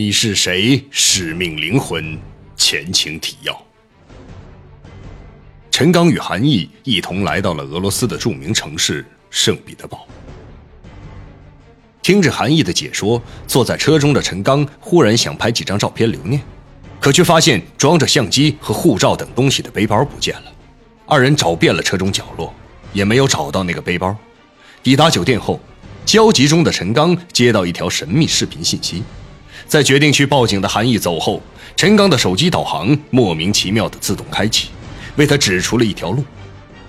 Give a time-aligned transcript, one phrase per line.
[0.00, 0.82] 你是谁？
[0.90, 2.18] 使命灵魂，
[2.56, 3.62] 前情提要。
[5.70, 10.08] 陈刚与韩毅一同来到了俄罗斯的著名城市圣彼得堡。
[12.00, 16.40] 听着韩毅的解说，坐在车中的陈刚忽然想拍几张照片留念，
[16.98, 20.52] 可却发现装着相机和护照等东西的背包不见了。
[21.04, 22.54] 二人找遍了车中角落，
[22.94, 24.16] 也没有找到那个背包。
[24.82, 25.60] 抵达酒店后，
[26.06, 29.02] 焦急中的陈刚接到一条神秘视频信息。
[29.70, 31.40] 在决定去报警的韩毅走后，
[31.76, 34.70] 陈刚的手机导航莫名其妙的自动开启，
[35.14, 36.24] 为他指出了一条路。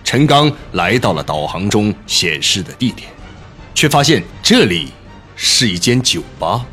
[0.03, 3.07] 陈刚来到了导航中显示的地点，
[3.75, 4.87] 却发现这里
[5.35, 6.65] 是一间酒吧。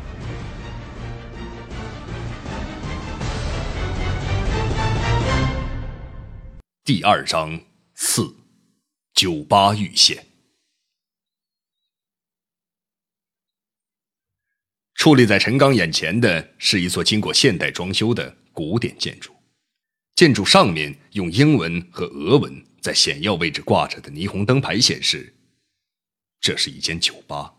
[6.83, 7.59] 第二章
[7.93, 8.33] 四，
[9.13, 10.28] 酒吧遇险。
[14.99, 19.33] 矗立在陈刚眼前的是一座经过现代装修的古典建筑，
[20.13, 25.33] 建筑上面用英文和俄文在显要位置挂着的霓虹灯牌显示，
[26.41, 27.55] 这是一间酒吧。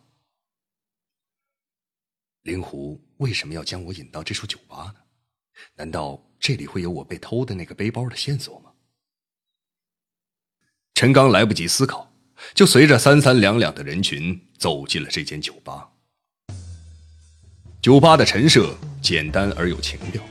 [2.43, 5.01] 灵狐为什么要将我引到这处酒吧呢？
[5.77, 8.71] 难道这里会有我被偷的那个背包的线索吗？
[10.93, 12.15] 陈刚来不及思考，
[12.53, 15.90] 就随着三三两两的人群走进了这间酒吧。
[17.83, 20.23] 酒吧的陈设简单而有情调，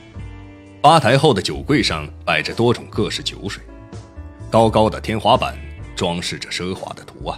[0.80, 3.60] 吧台后的酒柜上摆着多种各式酒水，
[4.48, 5.58] 高高的天花板
[5.96, 7.36] 装饰着奢华的图案，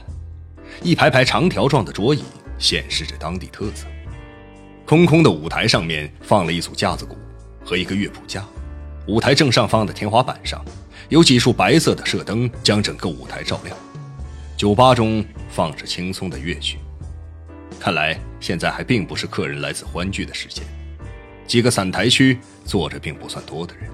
[0.82, 2.22] 一排排长条状的桌椅
[2.58, 3.86] 显示着当地特色。
[4.84, 7.16] 空空的舞台上面放了一组架子鼓
[7.64, 8.44] 和一个乐谱架，
[9.06, 10.62] 舞台正上方的天花板上
[11.08, 13.74] 有几束白色的射灯将整个舞台照亮。
[14.58, 16.76] 酒吧中放着轻松的乐曲。
[17.80, 20.64] 看来现在还并不是客人来此欢聚的时间，
[21.46, 23.88] 几个散台区坐着并不算多的人。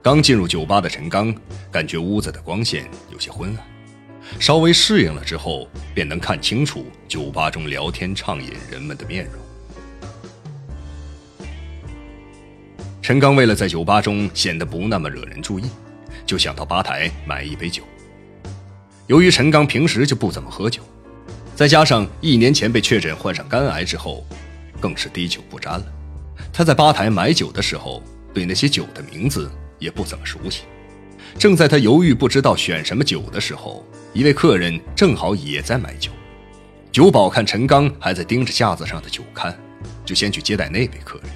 [0.00, 1.32] 刚进入酒吧的陈刚
[1.70, 9.34] 感觉屋子的光线有些昏暗，稍微适应了之后，便能看清楚酒吧中聊天畅饮人们的面容。
[13.02, 15.64] 陈刚为了在酒吧中显得不那么惹人注意，
[16.24, 17.82] 就想到吧台买一杯酒。
[19.06, 20.82] 由于陈刚平时就不怎么喝酒。
[21.54, 24.26] 再加上一年前被确诊患上肝癌之后，
[24.80, 25.86] 更是滴酒不沾了。
[26.52, 28.02] 他在吧台买酒的时候，
[28.34, 30.62] 对那些酒的名字也不怎么熟悉。
[31.38, 36.10] 正在他犹豫不知道选什么酒的时候，一位客人正好也在买酒。
[36.90, 39.58] 酒保看陈刚还在盯着架子上的酒看，
[40.04, 41.30] 就先去接待那位客人。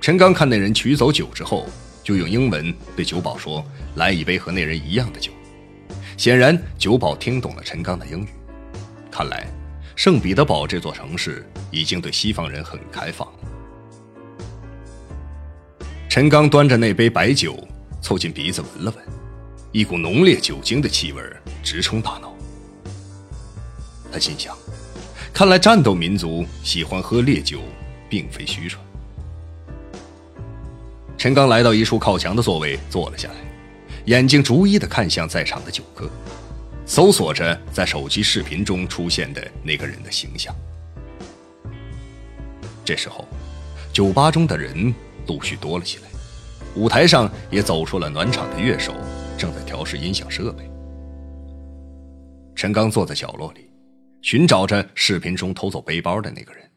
[0.00, 1.66] 陈刚看那人取走酒之后，
[2.02, 3.64] 就用英文对酒保说
[3.96, 5.32] ：“来一杯和那人一样的酒。”
[6.16, 8.28] 显然，酒保听懂了陈刚的英语。
[9.16, 9.46] 看来，
[9.94, 13.32] 圣彼得堡这座城市已经对西方人很开放。
[16.08, 17.56] 陈刚端着那杯白酒，
[18.02, 19.04] 凑近鼻子闻了闻，
[19.70, 21.22] 一股浓烈酒精的气味
[21.62, 22.34] 直冲大脑。
[24.10, 24.52] 他心想：
[25.32, 27.60] 看来战斗民族喜欢喝烈酒，
[28.08, 28.84] 并非虚传。
[31.16, 33.36] 陈刚来到一处靠墙的座位坐了下来，
[34.06, 36.10] 眼睛逐一的看向在场的酒客。
[36.86, 40.54] 搜索着在手机视频中出现的那个人的形象。
[42.84, 43.26] 这时候，
[43.92, 44.94] 酒吧中的人
[45.26, 46.08] 陆续多了起来，
[46.76, 48.94] 舞台上也走出了暖场的乐手，
[49.38, 50.70] 正在调试音响设备。
[52.54, 53.70] 陈刚坐在角落里，
[54.20, 56.70] 寻找着视频中偷走背包的那个人。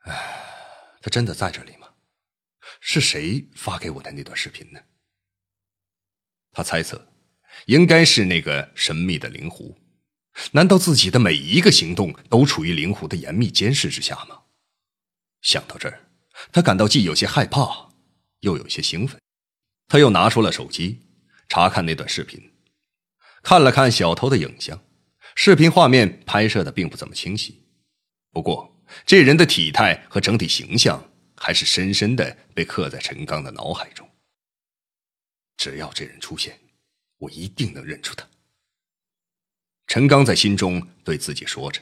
[0.00, 0.12] 唉，
[1.00, 1.88] 他真的在这里吗？
[2.80, 4.80] 是谁发给我的那段视频呢？
[6.54, 7.08] 他猜测，
[7.66, 9.76] 应该是那个神秘的灵狐。
[10.52, 14.40] 难道自己的每一个行动都处于灵狐的严密监视之下吗？
[15.42, 16.00] 想到这儿，
[16.50, 17.90] 他感到既有些害怕，
[18.40, 19.20] 又有些兴奋。
[19.86, 21.02] 他又拿出了手机，
[21.48, 22.52] 查看那段视频，
[23.42, 24.82] 看了看小偷的影像。
[25.36, 27.66] 视频画面拍摄的并不怎么清晰，
[28.32, 34.03] 不过这人的体态和整体形象还是深深的被刻在陈刚的脑海中。
[35.56, 36.58] 只要这人出现，
[37.18, 38.28] 我一定能认出他。
[39.86, 41.80] 陈刚在心中对自己说着。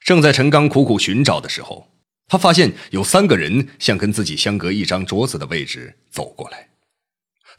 [0.00, 1.90] 正在陈刚苦苦寻找的时候，
[2.26, 6.70] 他发现有三个人向跟自己相隔一张桌子的位置走过来。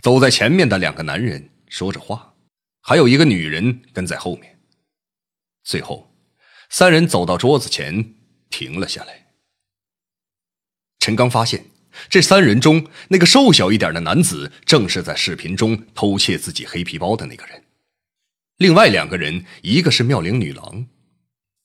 [0.02, 2.34] 走在前面的两个男人说着话，
[2.82, 4.60] 还有一个女人跟在后面。
[5.64, 6.14] 最后，
[6.70, 8.16] 三人走到桌子前
[8.50, 9.34] 停了下来。
[11.00, 11.66] 陈刚发现。
[12.08, 17.64] 这三人中，那个瘦小一点的男子正是在视频中偷窃自己黑皮包的那个人。
[18.58, 20.88] 另外两个人，一个是妙龄女郎，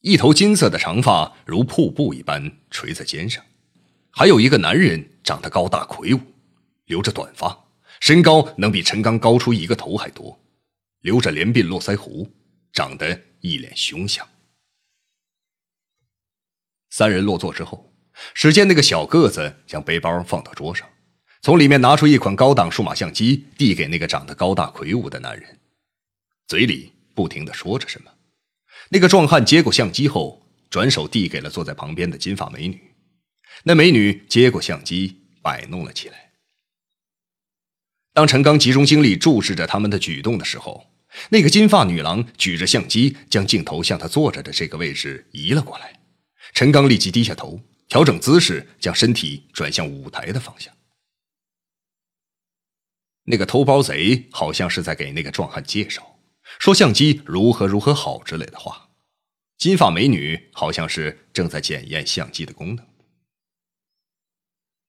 [0.01, 3.45] 一头金色的长发如瀑布一般垂在肩上，
[4.11, 6.21] 还有一个男人长得高大魁梧，
[6.87, 7.67] 留着短发，
[8.01, 10.39] 身高能比陈刚高出一个头还多，
[11.01, 12.31] 留着连鬓络腮胡，
[12.73, 14.27] 长得一脸凶相。
[16.91, 17.93] 三人落座之后，
[18.35, 20.89] 只见那个小个子将背包放到桌上，
[21.43, 25.59] 从里面拿出一款高档数码相机，递给那个长得高大魁梧的男人，
[26.47, 28.11] 嘴里不停的说着什么。
[28.91, 32.81] 那个壮汉接过相机后，转手递给了坐在旁边的金发美女。
[33.65, 36.33] 那美女接过相机，摆弄了起来。
[38.13, 40.87] 当陈刚集中精力注视着他们的举动的时候，
[41.31, 46.01] 那个金发女郎举着相机，将镜头向他坐着的这个位置移了过来。
[46.53, 47.61] 陈刚立即低下头，
[47.95, 50.77] 调整姿势，将身体转向舞台的方向。
[53.23, 56.19] 那个偷包贼好像是在给那个壮汉介绍，
[56.59, 58.91] 说相机如何如何好之类的话。
[59.59, 62.85] 金发美女好像是正在检验相机的功能。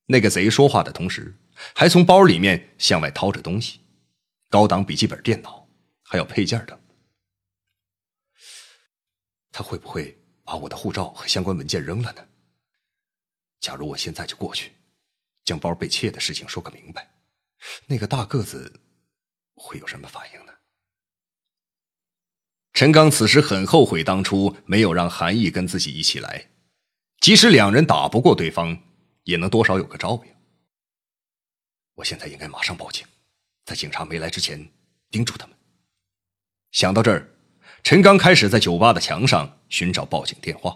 [0.08, 1.38] 那个贼说话的同时，
[1.76, 3.82] 还从包里面向外掏着东西，
[4.50, 5.70] 高档笔记本电脑，
[6.02, 6.82] 还有配件等。
[9.52, 10.18] 他会不会？
[10.44, 12.28] 把我的护照和相关文件扔了呢？
[13.60, 14.72] 假如我现在就过去，
[15.44, 17.10] 将包被窃的事情说个明白，
[17.88, 18.82] 那个大个子
[19.56, 20.54] 会有什么反应呢？
[22.74, 26.50] 陈刚此时很后悔当初没有让韩毅跟自己一起来，
[27.20, 28.78] 即使两人打不过对方，
[29.24, 30.36] 也能多少有个照应。
[31.96, 33.08] 我现在应该马上报警，
[33.64, 34.70] 在警察没来之前
[35.10, 35.58] 盯住他们。
[36.72, 37.32] 想到这儿。
[37.84, 40.76] 陈刚开始在酒吧的墙上寻找报警电话。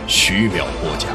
[0.13, 1.09] 徐淼播讲。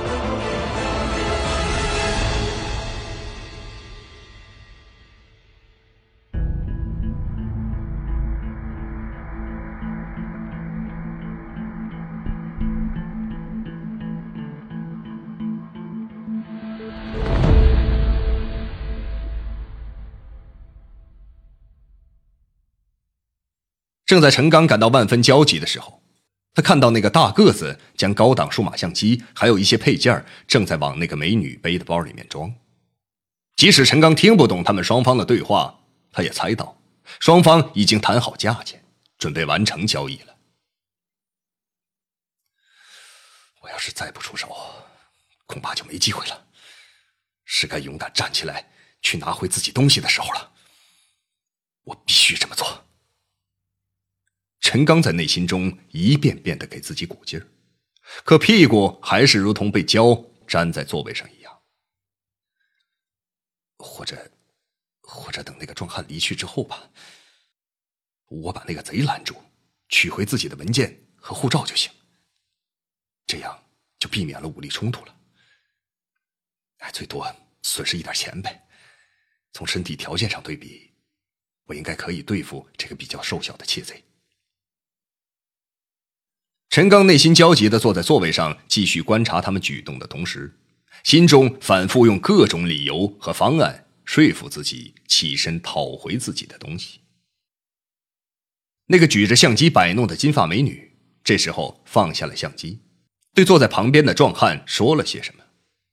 [24.07, 26.01] 正在陈刚感到万分焦急的时候，
[26.57, 32.51] 他看到那个大个子将高档数码相机还有一些配件正在往那个美女背的包里面装。
[33.57, 35.79] 即使陈刚听不懂他们双方的对话，
[36.11, 36.81] 他也猜到
[37.21, 38.83] 双方已经谈好价钱，
[39.19, 40.35] 准备完成交易了。
[43.61, 44.57] 我要是再不出手，
[45.45, 46.47] 恐怕就没机会了。
[47.45, 48.67] 是该勇敢站起来
[49.03, 50.53] 去拿回自己东西的时候了。
[51.85, 52.86] 我必须这么做。
[54.67, 57.47] 陈刚在内心中一遍遍的给自己鼓劲儿，
[58.25, 60.13] 可屁股还是如同被胶
[60.49, 61.63] 粘在座位上一样。
[63.79, 64.29] 或者，
[65.03, 66.91] 或者等那个壮汉离去之后吧，
[68.27, 69.37] 我把那个贼拦住，
[69.89, 71.89] 取回自己的文件和护照就行。
[73.25, 73.65] 这样
[74.01, 75.17] 就避免了武力冲突了。
[76.79, 77.25] 哎，最多
[77.63, 78.67] 损失一点钱呗。
[79.53, 80.93] 从身体条件上对比，
[81.67, 84.03] 我应该可以对付这个比较瘦小的窃贼。
[86.77, 90.59] 陈刚内心焦急的坐在座位上，继续观察他们举动的同时，
[91.05, 97.01] 心中反复用各种理由和方案说服自己起身讨回自己的东西。
[98.89, 100.93] 那个举着相机摆弄的金发美女，
[101.25, 102.81] 这时候放下了相机，
[103.33, 105.43] 对坐在旁边的壮汉说了些什么，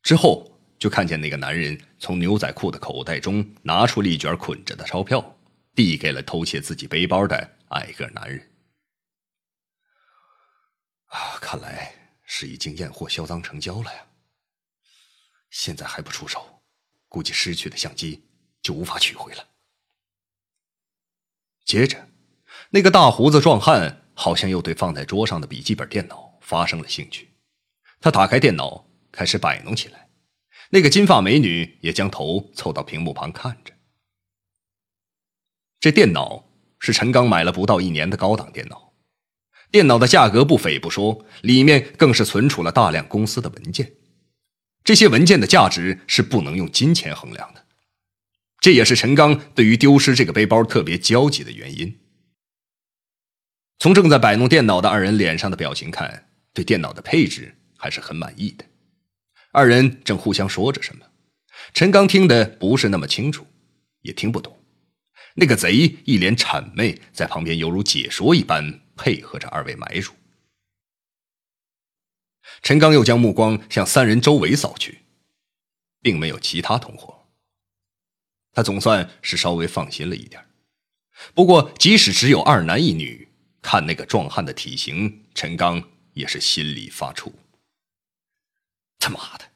[0.01, 5.37] 之后就看见那个男人从牛仔裤的口袋中拿出了一卷捆着的钞票，
[5.73, 8.49] 递给了偷窃自己背包的矮个男人。
[11.13, 11.93] 啊，看来
[12.23, 14.07] 是已经验货销赃成交了呀。
[15.51, 16.63] 现在还不出手，
[17.07, 18.27] 估计失去的相机
[18.63, 19.47] 就无法取回了。
[21.65, 22.09] 接着，
[22.71, 27.29] 那个大胡子壮汉好像又对放在桌上的笔记本电脑发生了兴趣，
[28.01, 30.09] 他打开电脑开始摆弄起来。
[30.71, 33.71] 那个金发美女也将头凑到屏幕旁看着。
[35.79, 38.82] 这电脑是陈刚买了不到一年的高档电脑。
[39.73, 43.93] 电脑的价格不菲不说，里面更是存储了大量公司的文件，
[44.83, 47.65] 这些文件的价值是不能用金钱衡量的，
[48.59, 51.99] 这也是陈刚对于丢失这个背包特别焦急的原因。
[53.79, 58.63] 从正在摆弄电脑的二人脸上的表情看，对电脑的配置还是很满意的。
[59.53, 61.07] 二人正互相说着什么，
[61.73, 63.47] 陈刚听得不是那么清楚，
[64.03, 64.55] 也听不懂。
[65.33, 70.13] 那个贼一脸谄媚，在旁边犹如解说一般配合着二位买主。
[72.61, 74.99] 陈刚又将目光向三人周围扫去，
[76.01, 77.27] 并没有其他同伙。
[78.51, 80.45] 他总算是稍微放心了一点。
[81.33, 83.29] 不过，即使只有二男一女，
[83.61, 87.31] 看那个壮汉的体型，陈刚也是心里发怵。
[88.99, 89.51] 他妈的，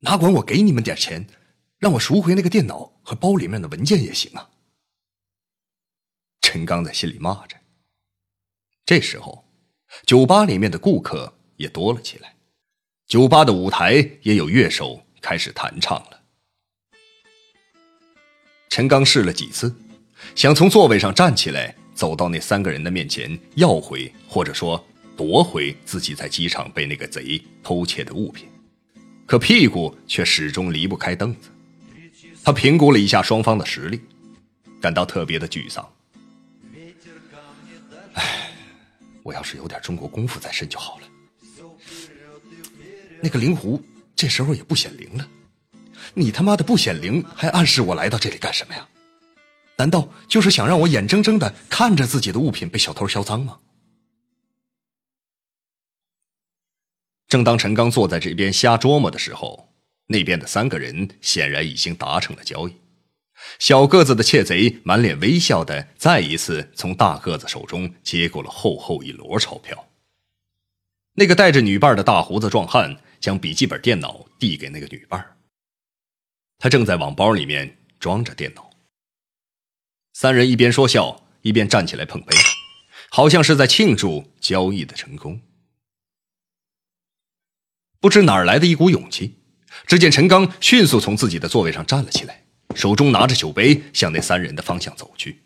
[0.00, 1.26] 哪管我给你们点钱，
[1.78, 4.50] 让我赎回那个电脑和包里面的文件也行啊！
[6.40, 7.59] 陈刚在心里骂着。
[8.90, 9.44] 这时候，
[10.04, 12.34] 酒吧里面的顾客也多了起来，
[13.06, 13.92] 酒吧的舞台
[14.22, 16.20] 也有乐手开始弹唱了。
[18.68, 19.72] 陈刚试了几次，
[20.34, 24.84] 想从座位上站起来，走到那三个人的面前要回或者说
[25.16, 28.48] 夺回自己在机场被那个贼偷窃的物品，
[29.24, 31.48] 可屁股却始终离不开凳子。
[32.42, 34.00] 他评估了一下双方的实力，
[34.80, 35.88] 感到特别的沮丧。
[39.22, 41.08] 我要是有点中国功夫在身就好了。
[43.22, 43.82] 那个灵狐
[44.16, 45.28] 这时候也不显灵了，
[46.14, 48.88] 你他妈的不显灵，还暗示我来到这里干什么呀？
[49.76, 53.58] 难道就是想让我眼睁睁的看着自己的物品被小偷销赃吗？
[57.28, 59.72] 正当陈刚坐在这边瞎琢磨的时候，
[60.06, 62.74] 那边的三个人显然已经达成了交易。
[63.58, 69.88] 小个子的窃贼满脸微笑的再一次从大个子手中接过了厚厚一摞钞票。
[71.14, 75.36] 那个带着女伴的大胡子壮汉将笔记本电脑递给那个女伴，
[76.58, 78.70] 他正在往包里面装着电脑。
[80.12, 82.34] 三人一边说笑一边站起来碰杯，
[83.10, 85.40] 好像是在庆祝交易的成功。
[88.00, 89.38] 不知哪儿来的一股勇气，
[89.86, 92.44] 只见陈刚迅速从自己的座位上站了起来。
[92.74, 95.42] 手中拿着酒杯，向那三人的方向走去。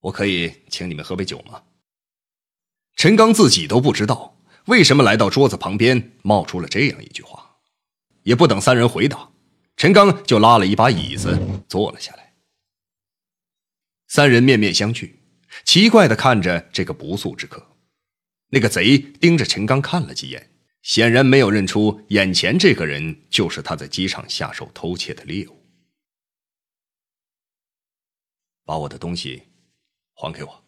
[0.00, 1.62] 我可以请你们喝杯酒吗？
[2.96, 7.58] 陈刚自己都不知道为什么来到桌子旁边，冒出了这样一句话。
[8.22, 9.30] 也不等三人回答，
[9.76, 11.38] 陈刚就拉了一把椅子
[11.68, 12.34] 坐了下来。
[14.08, 15.14] 三人面面相觑，
[15.64, 17.66] 奇怪的看着这个不速之客。
[18.48, 20.49] 那个贼盯着陈刚看了几眼。
[20.82, 25.56] 显然没有认出眼前这个人就是他在机场下手偷窃的猎物。
[28.64, 29.42] 把我的东西
[30.14, 30.64] 还给我。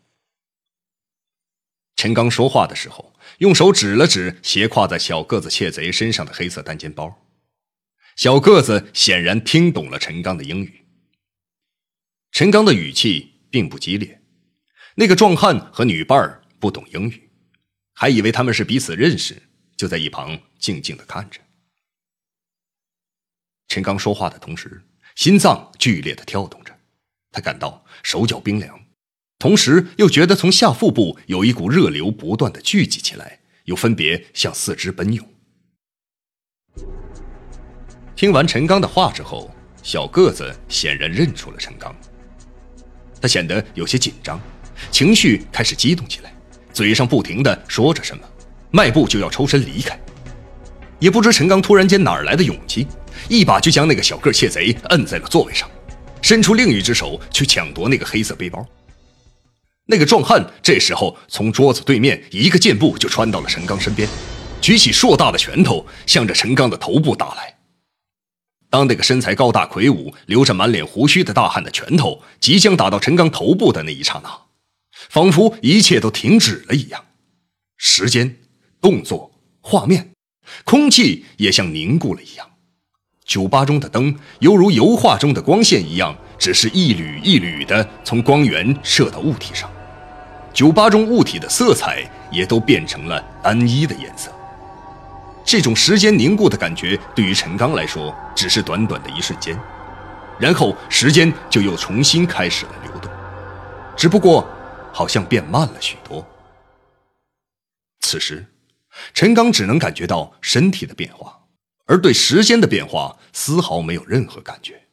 [1.97, 7.29] 陈刚说话的时候，用手指了指斜挎在小个子窃贼身上的黑色单肩包。
[8.17, 10.85] 小个子显然听懂了陈刚的英语。
[12.33, 14.21] 陈刚的语气并不激烈。
[14.97, 17.31] 那个壮汉和女伴不懂英语，
[17.93, 19.41] 还以为他们是彼此认识。
[19.77, 21.41] 就在一旁静静的看着。
[23.69, 24.83] 陈刚说话的同时，
[25.15, 26.79] 心脏剧烈的跳动着，
[27.31, 28.79] 他感到手脚冰凉，
[29.39, 35.27] 同时又觉得从下腹部有一股热流不断的聚集起来，又分别向四肢奔涌。
[38.15, 39.51] 听完陈刚的话之后，
[39.83, 41.97] 小个子显然认出了陈刚，
[43.21, 44.41] 他显得有些紧张，
[44.91, 46.33] 情绪开始激动起来，
[46.73, 48.32] 嘴上不停的说着什么。
[48.73, 49.99] 迈步就要抽身离开，
[50.99, 52.87] 也不知陈刚突然间哪儿来的勇气，
[53.29, 55.71] 一把就将那个小个窃贼摁在了座位上，
[56.23, 58.67] 伸出另一只手去抢夺那个黑色背包。
[59.85, 64.09] 那个壮汉这时候从桌子对面一个箭步就穿到了陈刚身边，
[64.61, 67.57] 举起硕大的拳头向着陈刚的头部打来。
[68.71, 74.31] 当那个身材高大魁梧、留着满脸胡须的大汉的拳头即将打到陈刚头部的那一刹那，
[75.11, 77.05] 仿佛一切都停止了一样，
[77.77, 78.37] 时间。
[78.83, 80.11] 动作、画面、
[80.65, 82.47] 空气也像凝固了一样，
[83.25, 89.71] 酒吧中的灯犹如油画中的光线一样，只是一缕一缕的从光源射到物体上。
[90.53, 94.33] 酒吧中物体的色彩也都变成了单一的颜色。
[95.45, 99.57] 这种时间凝固的感觉对于陈刚来说，只是短短的一瞬间，
[100.41, 103.09] 然后时间就又重新开始了流动，
[103.97, 104.45] 只不过
[104.93, 106.27] 好像变慢了许多。
[108.01, 108.45] 此时。
[109.15, 111.47] 陈刚只能感觉到身体的变化，
[111.87, 114.89] 而对时间的变化丝毫没有任何感觉。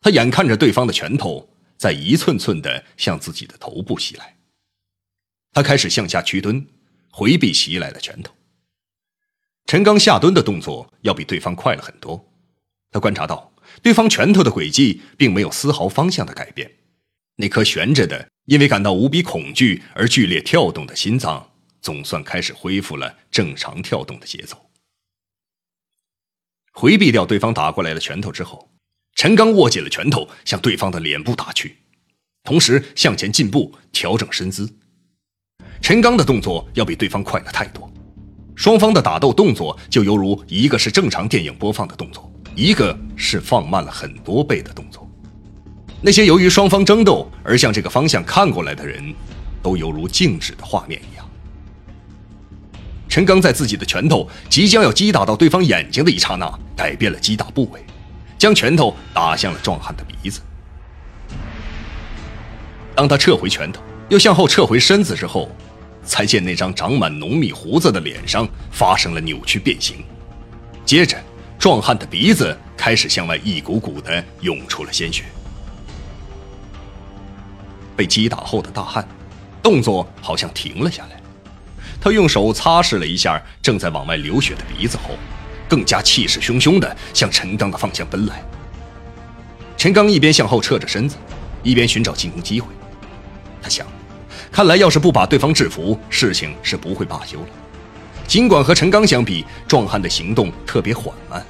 [0.00, 4.36] 他眼看着对方的拳头在一寸寸的向自己的头部袭来，
[5.52, 6.66] 他开始向下屈蹲，
[7.10, 8.32] 回避袭来的拳头。
[9.66, 12.32] 陈刚下蹲的动作要比对方快了很多，
[12.90, 16.70] 他观察到对方拳头的轨迹并没有丝毫方向的改变，
[17.36, 21.51] 那颗悬着的、因为感到无比恐惧而剧烈跳动的心脏，
[21.82, 24.56] 总算开始恢复了正常跳动的节奏。
[26.72, 28.70] 回避掉对方打过来的拳头之后，
[29.14, 31.76] 陈刚握紧了拳头，向对方的脸部打去，
[32.44, 34.74] 同时向前进步，调整身姿。
[35.82, 37.92] 陈刚的动作要比对方快了太多，
[38.54, 45.06] 双方的打斗动作就犹如一个是正常电影播放的动作，一个是放慢了很多倍的动作。
[46.00, 49.14] 那些由于双方争斗而向这个方向看过来的人，
[49.62, 51.21] 都犹如静止的画面一样。
[53.12, 57.84] 陈刚在自己的拳头即将要击打到对方眼睛的一刹那，改变了击打部位，
[58.38, 60.40] 将拳头打向了壮汉的鼻子。
[62.94, 65.54] 当他撤回拳头，又向后撤回身子之后，
[66.02, 70.02] 才见那张长满浓密胡子的脸上发生了扭曲变形，
[70.86, 71.22] 接着
[71.58, 75.24] 壮汉的鼻子开始向外一股股的涌出了鲜血。
[77.94, 79.06] 被击打后的大汉，
[79.62, 81.21] 动作好像停了下来。
[82.02, 85.16] 他用手擦拭了一下正在往外流血的鼻子后，
[85.68, 88.42] 更加气势汹汹地向陈刚的方向奔来。
[89.76, 91.16] 陈刚一边向后撤着身子，
[91.62, 92.72] 一边寻找进攻机会。
[93.62, 93.86] 他想，
[94.50, 97.46] 看来要是不把对方制服，事情是不会罢休了。
[98.26, 101.44] 尽管和陈刚相比，壮汉的行动特别缓慢，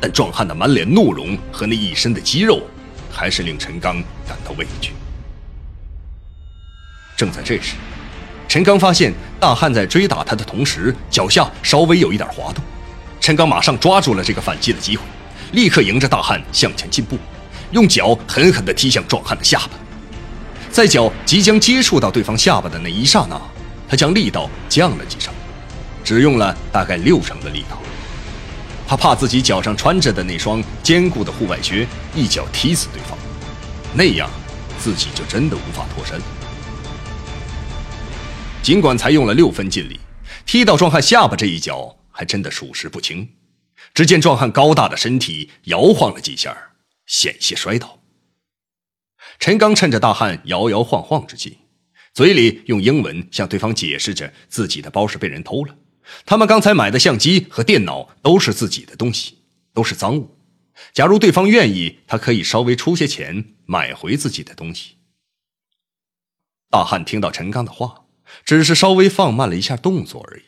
[0.00, 2.62] 但壮汉的满脸怒容和那一身的肌肉，
[3.10, 3.96] 还是令陈刚
[4.28, 4.92] 感到畏惧。
[7.16, 7.74] 正在这时，
[8.48, 12.64] 陈刚发现大汉在追打他的同时，脚下稍微有一点滑动。
[13.20, 15.02] 陈刚马上抓住了这个反击的机会，
[15.52, 17.18] 立刻迎着大汉向前进步，
[17.72, 19.70] 用脚狠狠地踢向壮汉的下巴。
[20.70, 23.38] 在脚即将接触到对方下巴的那一刹那，
[23.86, 25.34] 他将力道降了几成，
[26.02, 27.78] 只用了大概六成的力道。
[28.86, 33.18] 他怕自己脚上穿着的那双坚固的户外靴一脚踢死对方，
[33.92, 34.30] 那样
[34.78, 36.18] 自己就真的无法脱身。
[38.68, 39.98] 尽管才用了六分劲力，
[40.44, 43.26] 踢到壮汉下巴这一脚还真的属实不轻。
[43.94, 46.54] 只见壮汉高大的身体摇晃了几下，
[47.06, 47.98] 险些摔倒。
[49.38, 51.56] 陈刚趁着大汉摇摇晃晃之际，
[52.12, 55.74] 嘴里用英文向对方解释着自己的包是被人偷了，
[56.26, 59.38] 他们刚才买的相机和电脑都是自己的东西，
[59.72, 60.36] 都是赃物。
[60.92, 64.96] 假如对方愿意，他可以稍微出些钱买回自己的东西。
[66.68, 68.04] 大汉听到陈刚的话。
[68.44, 70.42] 只是稍微放慢了一下动作而已。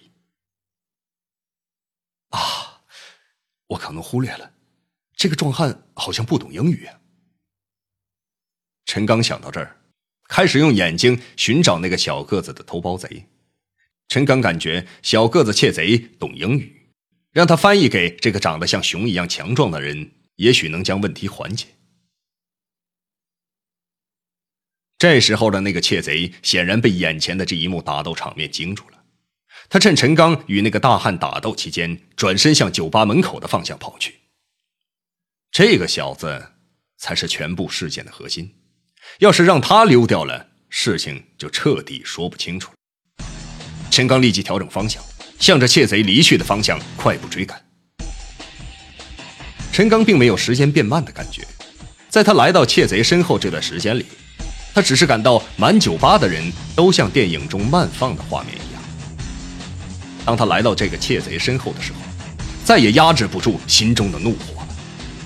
[2.31, 2.83] 啊，
[3.69, 4.53] 我可能忽略了，
[5.15, 6.89] 这个壮汉好像不懂英语。
[8.87, 9.81] 陈刚想到这儿，
[10.29, 13.27] 开始用眼睛寻找那个小个子的偷包贼。
[14.09, 16.93] 陈刚感觉小个子窃贼懂英语，
[17.31, 21.67] 让他翻译给这个长得像熊一样强壮的人，也许能将问题缓解。
[25.01, 28.99] 这时候的那个窃贼显然被眼前的这一幕打斗场面惊住了，
[29.71, 34.17] 他趁陈刚与那个大汉打斗期间，转身向酒吧门口的方向跑去。
[35.51, 36.51] 这个小子
[36.99, 38.57] 才是全部事件的核心，
[39.21, 43.27] 要是让他溜掉了，事情就彻底说不清楚了。
[43.91, 45.03] 陈刚立即调整方向，
[45.39, 47.59] 向着窃贼离去的方向快步追赶。
[49.73, 51.43] 陈刚并没有时间变慢的感觉，
[52.11, 54.05] 在他来到窃贼身后这段时间里。
[54.75, 58.83] 他只是感到满酒吧的人都像电影中慢放的画面一样。
[60.25, 61.99] 当他来到这个窃贼身后的时候，
[62.65, 64.69] 再也压制不住心中的怒火了。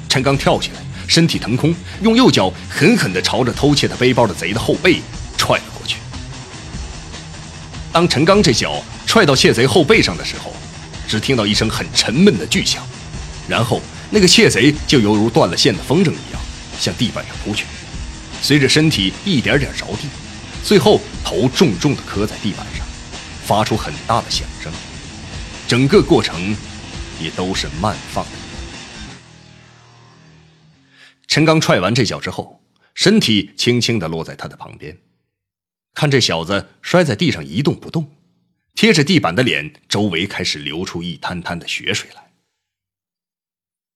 [0.09, 0.77] 陈刚跳起来，
[1.07, 5.01] 身体腾空，用右脚狠狠地朝着偷窃的背包的贼的后背
[5.37, 5.99] 踹了过去。
[7.93, 10.53] 当陈刚这脚踹到窃贼后背上的时候，
[11.07, 12.83] 只听到一声很沉闷的巨响，
[13.47, 13.81] 然后
[14.11, 16.41] 那个窃贼就犹如断了线的风筝一样
[16.79, 17.67] 向地板上扑去。
[18.45, 20.07] 随着身体一点点着地，
[20.63, 22.87] 最后头重重地磕在地板上，
[23.47, 24.71] 发出很大的响声。
[25.67, 26.55] 整个过程
[27.19, 28.31] 也都是慢放的。
[31.27, 32.63] 陈刚踹完这脚之后，
[32.95, 34.95] 身体轻轻地落在他的旁边，
[35.95, 38.15] 看这小子摔在地上一动不动，
[38.75, 42.31] 贴着地板的脸周围开始流出一滩滩的血水来。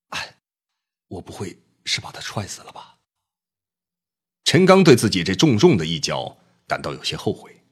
[0.08, 0.36] 哎，
[1.08, 2.87] 我不会是把他踹死了吧？
[4.48, 7.64] 陈刚对自己这重重的一脚感到有些后悔。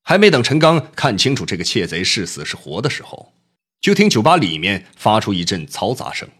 [0.00, 3.34] 还没等陈刚看清楚这个窃贼是死是活的时候，
[3.82, 6.30] 就听酒吧里面发出一阵嘈杂声。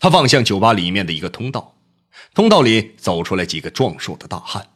[0.00, 1.76] 他望向酒吧里面的一个通道，
[2.34, 4.68] 通道里走出来几个壮硕的大汉。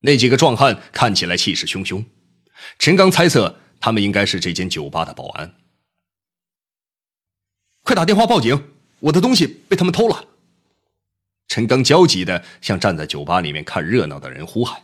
[0.00, 2.04] 那几个壮汉看起来气势汹汹，
[2.80, 5.54] 陈刚猜测他们应该是这间酒吧的保安。
[7.84, 8.74] 快打电话报警！
[8.98, 10.30] 我的东西被他们偷了。
[11.48, 14.82] 陈刚焦急的向站在酒吧里面看热闹的人呼喊。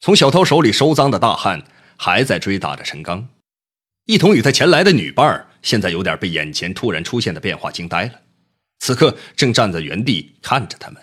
[0.00, 1.64] 从小偷手里收赃的大汉
[1.96, 3.28] 还在追打着陈刚，
[4.06, 8.20] 一同与他前来的女伴现在有点被眼前突然出现的变化惊呆了，
[8.78, 11.02] 此刻正站在原地看着他们。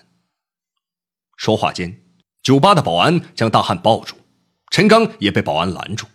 [1.36, 2.02] 说话间，
[2.42, 4.16] 酒吧的保安将大汉抱住，
[4.72, 6.08] 陈刚也被保安拦住。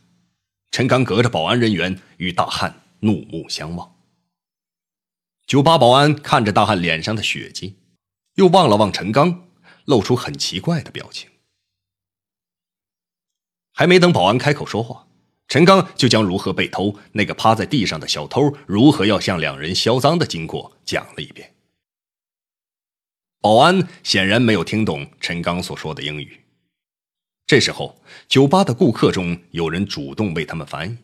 [0.73, 3.95] 陈刚隔着保安人员与大汉怒目相望。
[5.53, 7.77] 酒吧保安看着大汉脸上的血迹，
[8.37, 9.51] 又望了望陈刚，
[9.85, 11.29] 露出很奇怪的表情。
[13.75, 15.07] 还没等保安开口说话，
[15.49, 21.55] 陈刚就将如何被偷、那个趴在地上的小偷如何要向两人销赃的经过讲了一遍。
[23.43, 26.47] 保安显然没有听懂陈刚所说的英语。
[27.47, 30.97] 这时候，酒吧的顾客中有人主动为他们翻译。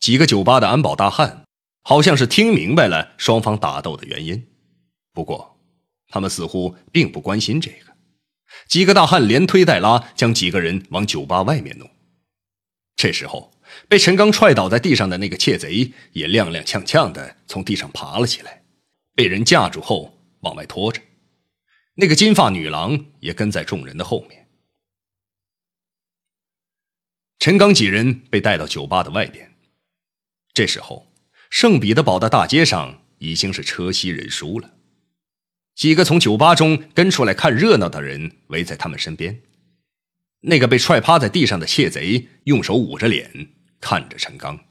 [0.00, 1.44] 几个酒吧的安保大汉
[1.88, 4.44] 好像是听明白了双方打斗的原因，
[5.12, 5.56] 不过
[6.08, 7.94] 他们似乎并不关心这个。
[8.66, 11.88] 几个大汉连推带拉将几个人往酒吧外面弄。
[12.96, 13.52] 这时候，
[13.86, 18.64] 被陈刚踹倒在地上的那个窃贼也踉踉跄跄的从地上爬了起来，
[19.14, 20.12] 被人架住后。
[20.40, 21.00] 往外拖着，
[21.94, 24.48] 那个金发女郎也跟在众人的后面。
[27.38, 29.54] 陈刚几人被带到酒吧的外边。
[30.52, 31.06] 这时候，
[31.56, 34.74] 圣彼得堡的大街上已经是车稀人疏了。
[35.74, 39.40] 几个从酒吧中跟出来看热闹的人围在他们身边。
[40.40, 44.66] 那个被踹趴在地上的窃贼用手捂着脸看着陈刚。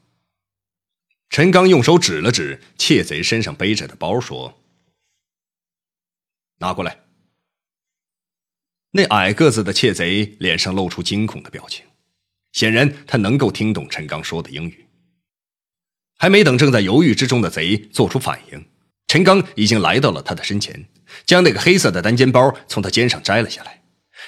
[1.31, 4.61] 陈刚用手指了指窃贼身上背着的包，说。
[6.59, 6.99] 拿过来。
[8.91, 11.83] 那矮个子的窃贼脸上露出惊恐的表情，
[12.51, 14.84] 显然他能够听懂陈刚说的英语。
[16.17, 18.65] 还没等正在犹豫之中的贼做出反应，
[19.07, 20.85] 陈刚已经来到了他的身前，
[21.25, 23.81] 将那个黑色的单肩包从他肩上摘了下来。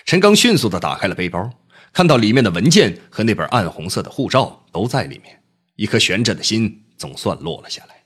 [0.06, 1.50] 陈刚迅速的打开了背包，
[1.94, 5.42] 看到里面的文件和那本暗红色的护照都在里面，
[5.76, 8.04] 一颗悬着的心总算落了下来。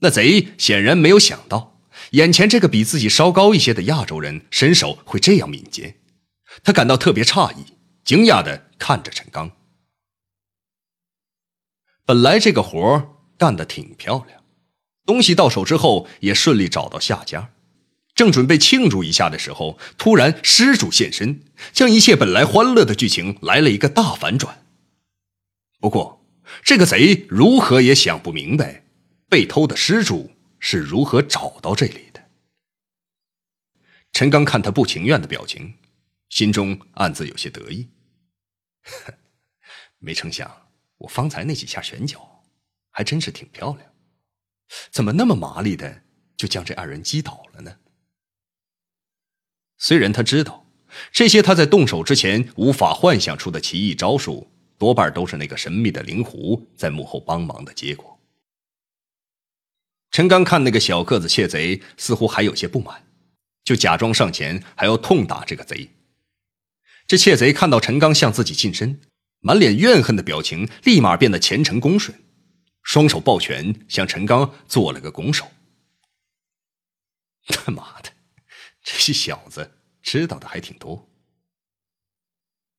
[0.00, 1.80] 那贼显然没有想到，
[2.12, 5.96] 眼前这个比自己稍高一些的亚洲人身手会这样敏捷，
[6.62, 7.64] 他感到特别诧异，
[8.04, 9.50] 惊讶的看着陈刚。
[12.10, 14.42] 本来这个活干得挺漂亮，
[15.06, 17.52] 东西到手之后也顺利找到下家，
[18.16, 24.66] 正准备庆祝一下的时候，突然失主现身，将一切本来欢乐的剧情来了一个大反转。
[25.78, 26.26] 不过，
[26.64, 28.82] 这个贼如何也想不明白。
[29.28, 32.24] 被偷的失主是如何找到这里的？
[34.10, 35.74] 陈刚看他不情愿的表情，
[36.28, 37.86] 心中暗自有些得意。
[40.02, 40.50] 没成想，
[41.00, 42.42] 我方才那几下拳脚，
[42.90, 43.90] 还真是挺漂亮。
[44.90, 46.02] 怎么那么麻利的
[46.36, 47.76] 就将这二人击倒了呢？
[49.78, 50.66] 虽然他知道，
[51.10, 58.20] 这些他在动手之前无法幻想出的奇异招数，多半都是那个神秘的灵狐在幕后帮忙的结果。
[60.10, 63.06] 陈刚看那个小个子窃贼，似乎还有些不满，
[63.64, 65.88] 就假装上前还要痛打这个贼。
[67.06, 69.00] 这窃贼看到陈刚向自己近身，
[69.40, 72.16] 满脸怨恨的表情立马变得虔诚恭顺，
[72.82, 75.50] 双手抱拳向陈刚做了个拱手。
[77.48, 78.12] 他妈的，
[78.82, 81.08] 这些小子知道的还挺多。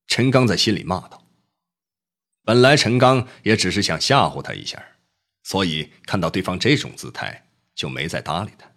[0.06, 1.26] 陈刚在心里骂道
[2.44, 4.82] ：“本来陈刚也只是想吓唬他一下。”
[5.44, 8.70] 所以看到对方这种姿态，就没再搭理他。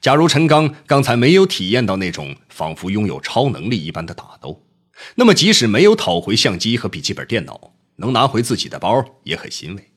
[0.00, 4.69] 假如陈刚刚才没有体验到那种仿佛拥有超能力一般的打斗，
[5.16, 9.90] 那么即使没有讨回相机和笔记本电脑，能拿回自己的包也很欣慰。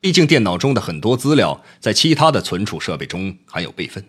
[0.00, 4.04] 毕竟电脑中的很多资料在其他的存储设备中还有备份。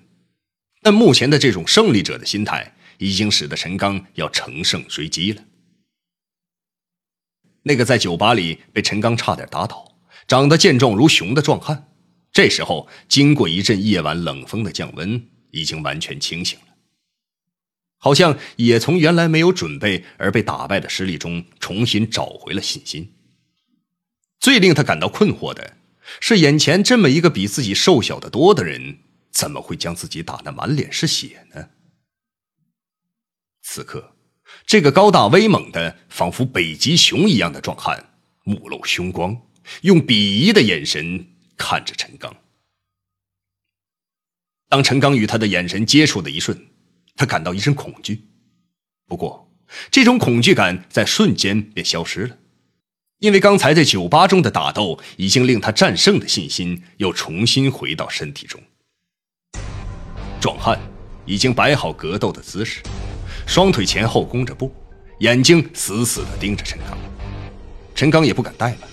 [0.82, 5.44] 但目前的这种胜利者的心态，已经使得陈刚要乘胜追击了。
[7.64, 11.90] 那个在酒吧里被陈刚差点打倒、长得健壮如熊的壮汉，
[12.32, 16.69] 这时候经过一阵夜晚冷风的降温，已经完全清醒了，
[18.00, 23.14] 好像也从原来没有准备而被打败的失利中重新找回了信心。
[24.40, 25.78] 最令他感到困惑的
[26.20, 29.00] 是，眼前这么一个比自己瘦小的多的人，
[29.32, 31.70] 怎么会将自己打得满脸是血呢？
[33.62, 34.16] 此刻。
[34.66, 39.40] 这个高大威猛的，仿佛北极熊一样的壮汉，目露凶光，
[39.82, 42.36] 用鄙夷的眼神看着陈刚。
[44.68, 46.68] 当陈刚与他的眼神接触的一瞬，
[47.20, 48.24] 他感到一阵恐惧。
[49.06, 49.52] 不过，
[49.92, 52.38] 这种恐惧感在瞬间便消失了，
[53.20, 58.62] 因为刚才在酒吧中的打斗已经令他战胜的信心又重新回到身体中。
[60.40, 60.80] 壮汉
[61.26, 62.82] 已经摆好格斗的姿势，
[63.46, 64.74] 双腿前后弓着步，
[65.20, 66.98] 眼睛死死地盯着陈刚。
[67.94, 68.88] 陈刚也不敢怠慢，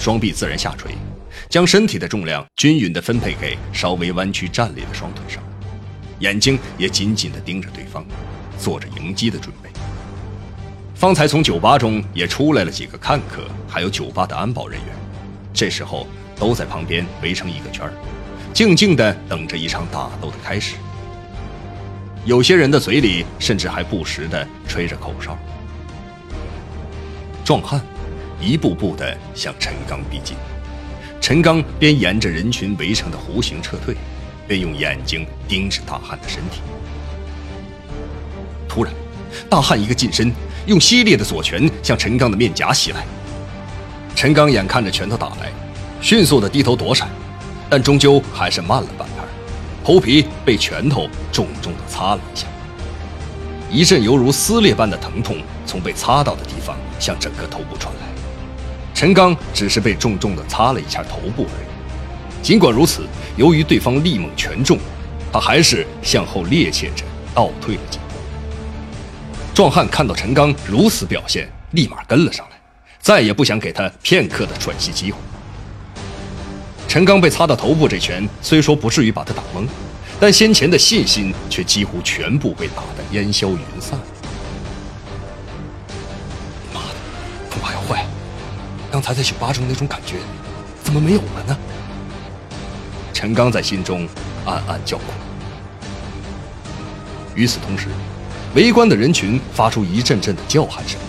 [0.00, 0.90] 双臂自然下垂，
[1.48, 5.40] 将身体的重量均匀地分配给稍微弯曲站立的双腿上，
[6.24, 8.02] 眼睛也紧紧地盯着对方，
[8.58, 9.68] 做着迎击的准备。
[10.94, 14.88] 方才从酒吧中也出来了几个看客，还有酒吧的安保人员，
[15.52, 17.86] 这时候都在旁边围成一个圈，
[18.54, 20.76] 静静地等着一场打斗的开始。
[22.24, 25.36] 有些人的嘴里甚至还不时地吹着口哨。
[27.44, 27.78] 壮汉
[28.40, 30.34] 一步步地向陈刚逼近，
[31.20, 33.94] 陈刚边沿着人群围成的弧形撤退，
[34.46, 36.60] 便用眼睛盯着大汉的身体。
[38.68, 38.92] 突然，
[39.48, 40.32] 大汉一个近身。
[40.66, 43.04] 用犀利的左拳向陈刚的面颊袭来，
[44.16, 45.52] 陈刚眼看着拳头打来，
[46.00, 47.06] 迅速的低头躲闪，
[47.68, 49.24] 但终究还是慢了半拍，
[49.84, 52.46] 头皮被拳头重重的擦了一下，
[53.70, 58.00] 一阵犹如撕裂般的疼痛从被擦到的地方向整个头部传来。
[58.94, 63.02] 陈刚只是被重重的擦了一下头部而已，尽管如此，
[63.36, 64.78] 由于对方力猛拳重，
[65.32, 68.04] 他还是向后趔趄着倒退了几步。
[69.52, 72.56] 壮汉看到陈刚如此表现，立马跟了上来，
[73.00, 75.18] 再也不想给他片刻的喘息机会。
[76.86, 79.66] 陈刚被擦到头部这拳，虽说不至于把他打懵，
[80.20, 83.98] 但先前的信心却几乎全部被打得烟消云散。
[86.72, 86.94] 妈的，
[87.50, 88.08] 恐怕要坏了！
[88.92, 90.18] 刚才在酒吧中那种感觉，
[90.84, 91.58] 怎么没有了呢？
[93.24, 94.06] 陈刚在心中
[94.44, 95.04] 暗暗叫苦。
[97.34, 97.86] 与此同时。
[98.54, 101.00] 围观的人群发出一阵阵的叫喊声，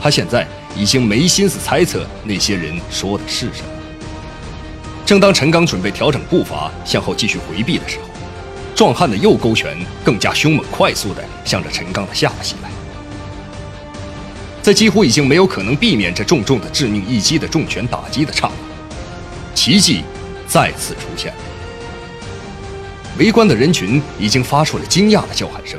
[0.00, 3.68] 他现在已经没心思猜测那些人说的是什么。
[5.04, 8.04] 正当陈刚准备调整步伐向后继续回避的时候，
[8.76, 12.70] 壮汉的右勾拳更加凶猛快速地向着陈刚的下巴袭来。
[14.62, 20.04] 在几乎已经没有可能避免这重重的致命一击的重拳打击的刹那，奇迹
[20.50, 21.32] 再次出现。
[23.16, 25.78] 围观的人群已经发出了惊讶的叫喊声。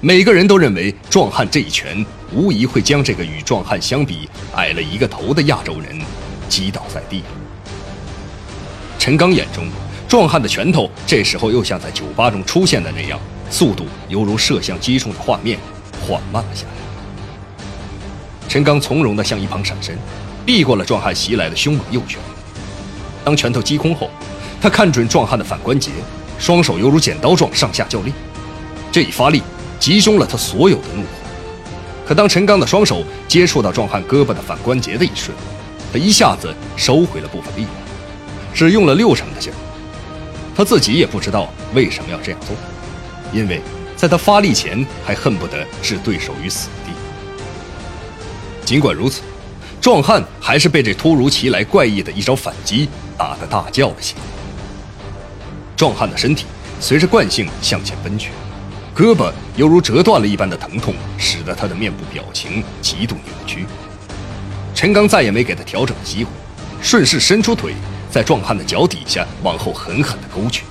[0.00, 6.00] 每个人都认为壮汉这一拳无疑会将这个与壮汉相比矮了一个头的亚洲人
[6.48, 7.22] 击倒在地。
[8.98, 9.68] 陈刚眼中，
[10.08, 15.58] 壮汉的拳头这时候又像在酒吧中出现的那样，速度犹如摄像机中的画面，
[16.00, 17.66] 缓慢了下来。
[18.48, 19.98] 陈刚从容地向一旁闪身，
[20.46, 22.18] 避过了壮汉袭来的凶猛右拳。
[23.30, 24.10] 当拳头击空后，
[24.60, 25.92] 他看准壮汉的反关节，
[26.36, 28.12] 双手犹如剪刀状上下较力，
[28.90, 29.40] 这一发力。
[29.78, 31.08] 集中了他所有的怒火，
[32.04, 35.34] 可当陈刚的双手接触到壮汉胳膊的反关节的一瞬，
[35.92, 37.72] 他一下子收回了部分力量，
[38.52, 39.56] 只用了六成的劲儿。
[40.56, 42.56] 他自己也不知道为什么要这样做，
[43.32, 43.62] 因为
[43.96, 46.92] 在他发力前还恨不得置对手于死地。
[48.66, 49.22] 尽管如此，
[49.80, 52.86] 壮汉还是被这突如其来怪异的一招反击
[53.20, 54.22] 打得大叫了起来。
[55.76, 56.46] 壮汉的身体
[56.80, 58.30] 随着惯性向前奔去。
[58.96, 63.66] 胳膊犹如折断了一般的疼痛，使得他的面部表情极度扭曲。
[64.74, 66.30] 陈刚再也没给他调整的机会，
[66.80, 67.74] 顺势伸出腿，
[68.10, 70.64] 在壮汉的脚底下往后狠狠地勾去。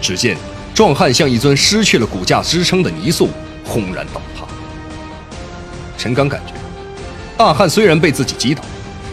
[0.00, 0.36] 只见
[0.72, 3.28] 壮汉像一尊失去了骨架支撑的泥塑，
[3.64, 4.46] 轰然倒塌。
[5.96, 6.54] 陈刚感觉，
[7.36, 8.62] 大汉虽然被自己击倒，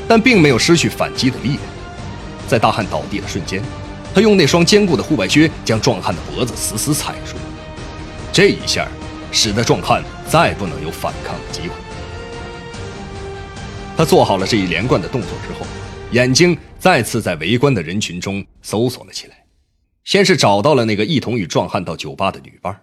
[0.08, 1.62] 但并没有失去反击的力量。
[2.48, 3.62] 在大汉倒地的瞬间，
[4.14, 7.36] 他用那双坚固的护外靴将壮汉的脖子死死踩住。
[8.32, 8.88] 这一下，
[9.32, 11.76] 使得壮汉再不能有反抗的机会。
[13.98, 15.66] 他做好了这一连贯的动作之后，
[16.12, 19.46] 眼睛再次在围观的人群中搜索了起来。
[20.04, 22.80] 先是找到了那个一同与壮汉到酒吧的女伴，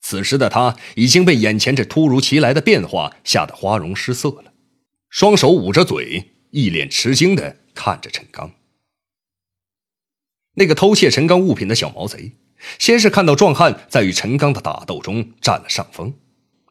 [0.00, 4.52] 此时的他已经被眼前这突如其来的变化吓得花容失色了，
[5.10, 8.52] 双手捂着嘴，一脸吃惊地看着陈刚。
[10.56, 12.32] 那个偷窃陈刚物品的小毛贼。
[12.78, 16.14] 先是看到壮汉在与陈刚的打斗中占了上风，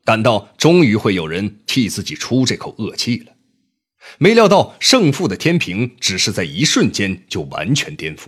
[0.03, 3.33] 感到终于会有人替自己出这口恶气了。
[4.17, 8.25] 没料到胜负的天平只是在一瞬间就完全颠覆，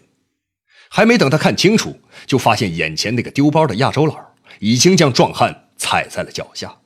[0.90, 4.16] 还没等他看清楚，就发现眼前那个丢包的亚洲佬
[4.60, 6.78] 已经将壮汉踩在了脚下，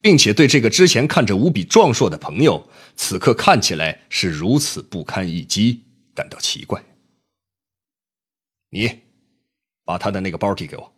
[0.00, 5.82] 并且对这个之前看着无比壮硕的朋友，此刻看起来是如此不堪一击，
[6.14, 6.82] 感到奇怪。
[8.76, 9.00] 你。
[9.86, 10.92] 把他的那个包递给我。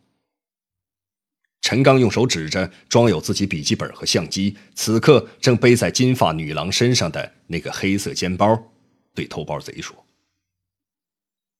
[1.61, 8.73] 陈刚用手指着装有自己笔记本和相机，此刻正背在金发女郎身上的那个黑色肩包，
[9.15, 10.07] 对偷包贼说：“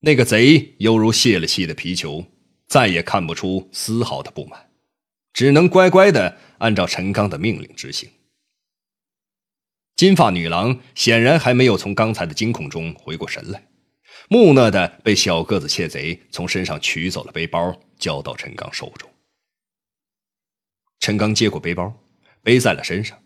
[0.01, 2.25] 那个贼犹如泄了气的皮球，
[2.67, 4.71] 再也看不出丝毫的不满，
[5.35, 8.09] 只能乖乖的按照陈刚的命令执行。”
[9.97, 13.68] 金发女郎显然还没有从刚才的惊恐中回过神来，
[14.29, 19.11] 木讷的被小个子窃贼从身上取走了背包，交到陈刚手中。
[21.01, 21.93] 陈刚接过背包，
[22.43, 23.19] 背在了身上，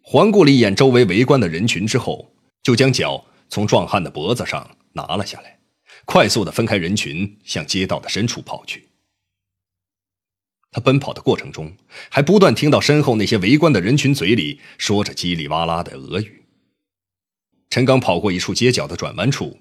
[0.00, 5.58] 环顾了一眼周围围观的人群之后，就将脚从壮汉的脖子上拿了下来，
[6.06, 8.88] 快速的分开人群，向街道的深处跑去。
[10.70, 11.76] 他奔跑的过程中，
[12.08, 16.44] 还不断听到身后那些围观的人群嘴里说着叽里哇啦的俄语。
[17.68, 19.58] 陈刚跑过一处街角的转弯处，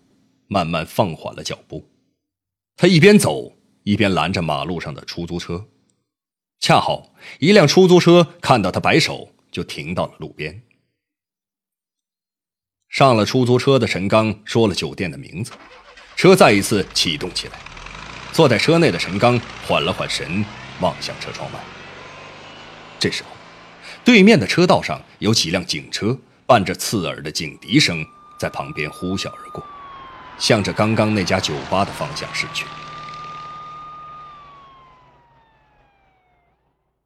[0.48, 1.90] 慢慢放缓了脚步，
[2.76, 5.68] 他一边走一边拦着马路上的出租车。
[6.60, 10.62] 恰好一辆出租车看到他摆手，就停到了路边。
[12.90, 15.52] 上了出租车的陈刚说了酒店的名字，
[16.16, 17.60] 车再一次启动起来。
[18.32, 20.44] 坐在车内的陈刚缓了缓神，
[20.80, 21.60] 望向车窗外。
[23.00, 23.30] 这时候，
[24.04, 28.06] 对面的车道上有几辆警车，伴着刺耳的警笛声，
[28.40, 29.66] 在旁边呼啸而过，
[30.38, 32.66] 向着刚刚那家酒吧的方向驶去。